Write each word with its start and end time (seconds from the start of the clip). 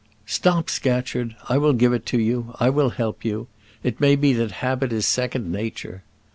"Stop, 0.25 0.67
Scatcherd; 0.71 1.35
I 1.47 1.59
will 1.59 1.73
give 1.73 1.93
it 1.93 2.11
you 2.11 2.55
I 2.59 2.71
will 2.71 2.89
help 2.89 3.23
you. 3.23 3.45
It 3.83 3.99
may 4.01 4.15
be 4.15 4.33
that 4.33 4.49
habit 4.65 4.91
is 4.91 5.05
second 5.05 5.51
nature." 5.51 6.01